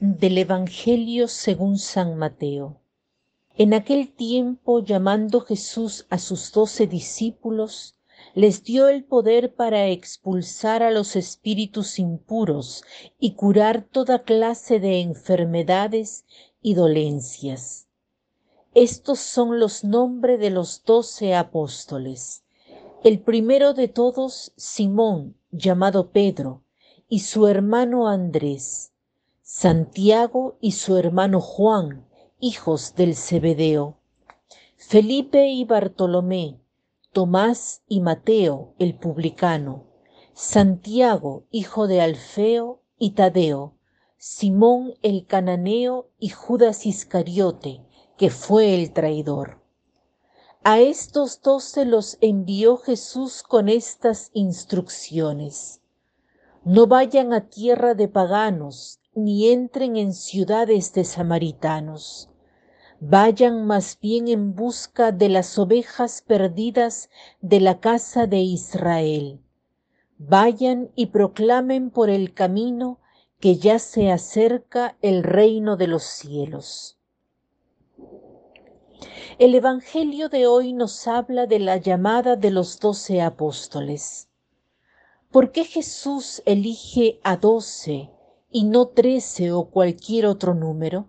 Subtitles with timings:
[0.00, 2.78] Del Evangelio según San Mateo.
[3.56, 7.96] En aquel tiempo, llamando Jesús a sus doce discípulos,
[8.36, 12.84] les dio el poder para expulsar a los espíritus impuros
[13.18, 16.24] y curar toda clase de enfermedades
[16.62, 17.88] y dolencias.
[18.74, 22.44] Estos son los nombres de los doce apóstoles.
[23.02, 26.62] El primero de todos, Simón, llamado Pedro,
[27.08, 28.92] y su hermano Andrés,
[29.50, 32.06] Santiago y su hermano Juan,
[32.38, 33.96] hijos del Zebedeo,
[34.76, 36.60] Felipe y Bartolomé,
[37.14, 39.86] Tomás y Mateo, el publicano,
[40.34, 43.74] Santiago, hijo de Alfeo y Tadeo,
[44.18, 47.80] Simón el cananeo y Judas Iscariote,
[48.18, 49.62] que fue el traidor.
[50.62, 55.80] A estos doce los envió Jesús con estas instrucciones.
[56.64, 62.30] No vayan a tierra de paganos, ni entren en ciudades de samaritanos.
[63.00, 69.40] Vayan más bien en busca de las ovejas perdidas de la casa de Israel.
[70.18, 72.98] Vayan y proclamen por el camino
[73.38, 76.98] que ya se acerca el reino de los cielos.
[79.38, 84.28] El Evangelio de hoy nos habla de la llamada de los doce apóstoles.
[85.30, 88.10] ¿Por qué Jesús elige a doce
[88.50, 91.08] y no trece o cualquier otro número?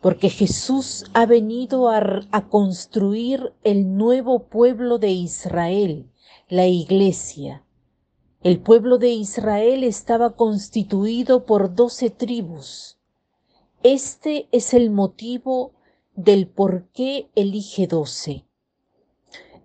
[0.00, 6.10] Porque Jesús ha venido a, a, construir el nuevo pueblo de Israel,
[6.48, 7.64] la iglesia.
[8.42, 12.98] El pueblo de Israel estaba constituido por doce tribus.
[13.82, 15.74] Este es el motivo
[16.16, 18.46] del por qué elige doce.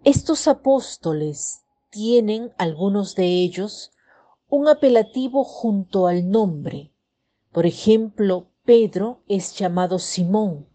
[0.03, 3.92] Estos apóstoles tienen, algunos de ellos,
[4.55, 6.93] un apelativo junto al nombre.
[7.52, 10.70] Por ejemplo, Pedro es llamado Simón.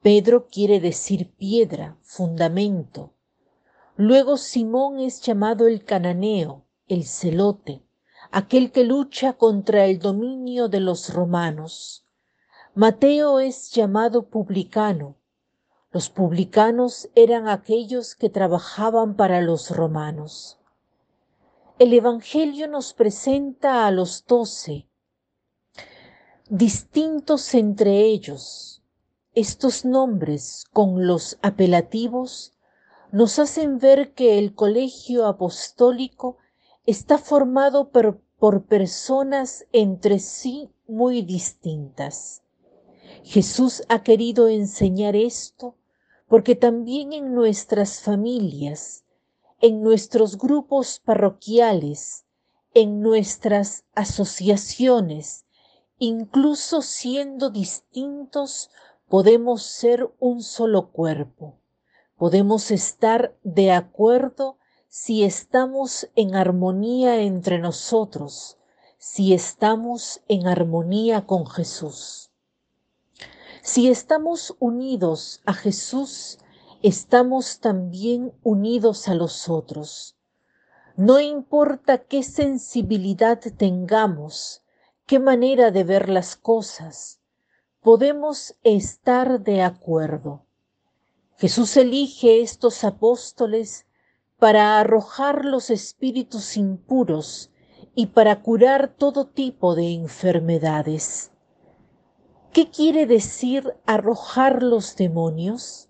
[0.00, 3.12] Pedro quiere decir piedra, fundamento.
[3.96, 7.82] Luego Simón es llamado el cananeo, el celote,
[8.30, 12.06] aquel que lucha contra el dominio de los romanos.
[12.76, 15.16] Mateo es llamado publicano.
[15.90, 20.59] Los publicanos eran aquellos que trabajaban para los romanos.
[21.80, 24.86] El Evangelio nos presenta a los doce,
[26.50, 28.82] distintos entre ellos.
[29.34, 32.52] Estos nombres con los apelativos
[33.12, 36.36] nos hacen ver que el colegio apostólico
[36.84, 42.42] está formado por, por personas entre sí muy distintas.
[43.24, 45.76] Jesús ha querido enseñar esto
[46.28, 49.06] porque también en nuestras familias,
[49.60, 52.24] en nuestros grupos parroquiales,
[52.72, 55.44] en nuestras asociaciones,
[55.98, 58.70] incluso siendo distintos,
[59.08, 61.58] podemos ser un solo cuerpo.
[62.16, 64.56] Podemos estar de acuerdo
[64.88, 68.56] si estamos en armonía entre nosotros,
[68.98, 72.30] si estamos en armonía con Jesús.
[73.62, 76.38] Si estamos unidos a Jesús,
[76.82, 80.16] estamos también unidos a los otros.
[80.96, 84.62] No importa qué sensibilidad tengamos,
[85.04, 87.20] qué manera de ver las cosas,
[87.82, 90.46] podemos estar de acuerdo.
[91.36, 93.86] Jesús elige estos apóstoles
[94.38, 97.50] para arrojar los espíritus impuros
[97.94, 101.30] y para curar todo tipo de enfermedades.
[102.52, 105.89] ¿Qué quiere decir arrojar los demonios?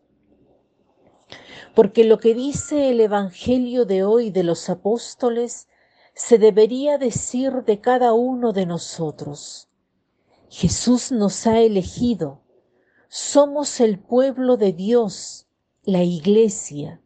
[1.74, 5.68] Porque lo que dice el Evangelio de hoy de los apóstoles
[6.14, 9.68] se debería decir de cada uno de nosotros.
[10.48, 12.42] Jesús nos ha elegido,
[13.09, 15.47] somos el pueblo de Dios,
[15.84, 17.00] la iglesia.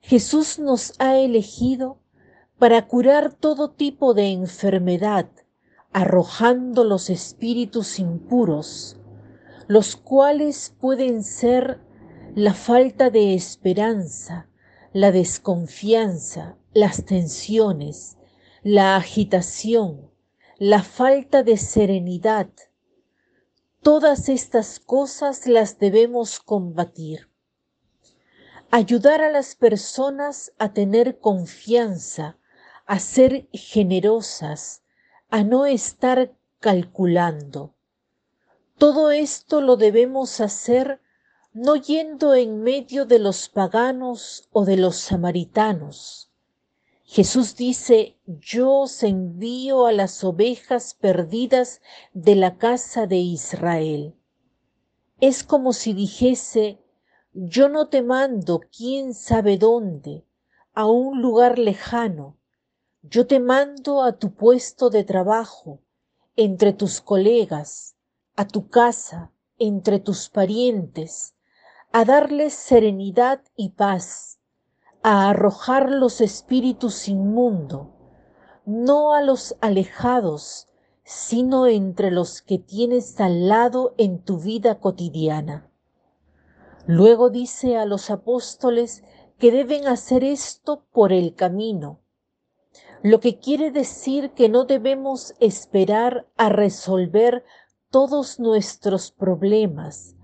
[0.00, 1.98] Jesús nos ha elegido
[2.58, 5.28] para curar todo tipo de enfermedad,
[5.92, 8.96] arrojando los espíritus impuros,
[9.66, 11.80] los cuales pueden ser
[12.36, 14.48] la falta de esperanza,
[14.92, 18.16] la desconfianza, las tensiones,
[18.64, 20.10] la agitación,
[20.58, 22.48] la falta de serenidad.
[23.82, 27.30] Todas estas cosas las debemos combatir.
[28.72, 32.36] Ayudar a las personas a tener confianza,
[32.84, 34.82] a ser generosas,
[35.30, 37.76] a no estar calculando.
[38.76, 41.00] Todo esto lo debemos hacer
[41.54, 46.32] no yendo en medio de los paganos o de los samaritanos.
[47.04, 51.80] Jesús dice, yo os envío a las ovejas perdidas
[52.12, 54.16] de la casa de Israel.
[55.20, 56.80] Es como si dijese,
[57.32, 60.24] yo no te mando quién sabe dónde,
[60.72, 62.36] a un lugar lejano,
[63.00, 65.78] yo te mando a tu puesto de trabajo,
[66.34, 67.94] entre tus colegas,
[68.34, 71.33] a tu casa, entre tus parientes,
[71.96, 74.40] a darles serenidad y paz,
[75.04, 77.92] a arrojar los espíritus inmundo,
[78.66, 80.66] no a los alejados,
[81.04, 85.70] sino entre los que tienes al lado en tu vida cotidiana.
[86.88, 89.04] Luego dice a los apóstoles
[89.38, 92.00] que deben hacer esto por el camino,
[93.04, 97.44] lo que quiere decir que no debemos esperar a resolver
[97.90, 100.16] todos nuestros problemas,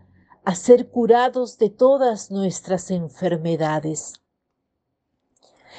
[0.44, 4.14] a ser curados de todas nuestras enfermedades,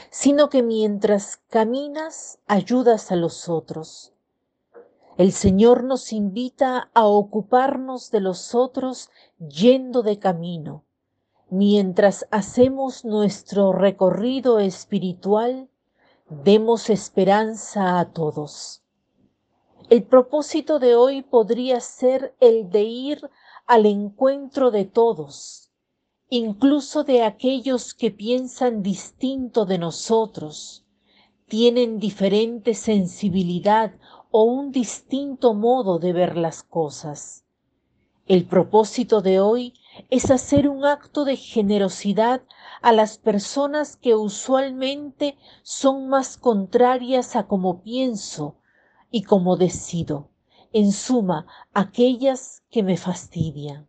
[0.10, 4.13] sino que mientras caminas ayudas a los otros.
[5.18, 10.84] El Señor nos invita a ocuparnos de los otros yendo de camino,
[11.50, 15.68] mientras hacemos nuestro recorrido espiritual
[16.31, 18.81] Demos esperanza a todos.
[19.90, 23.30] El propósito de hoy podría ser el de ir
[23.66, 25.72] al encuentro de todos,
[26.30, 30.86] incluso de aquellos que piensan distinto de nosotros,
[31.48, 33.94] tienen diferente sensibilidad
[34.31, 37.44] o un distinto modo de ver las cosas.
[38.28, 39.74] El propósito de hoy
[40.10, 42.42] es hacer un acto de generosidad
[42.81, 48.56] a las personas que usualmente son más contrarias a como pienso
[49.12, 50.31] y como decido,
[50.73, 53.88] en suma, aquellas que me fastidian.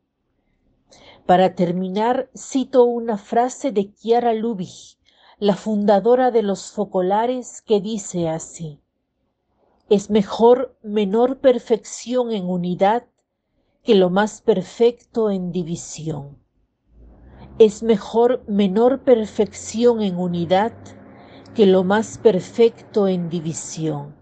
[1.27, 4.99] Para terminar, cito una frase de Chiara Lubich,
[5.39, 8.81] la fundadora de los focolares, que dice así,
[9.89, 13.05] es mejor menor perfección en unidad
[13.83, 16.39] que lo más perfecto en división.
[17.59, 20.73] Es mejor menor perfección en unidad
[21.55, 24.22] que lo más perfecto en división.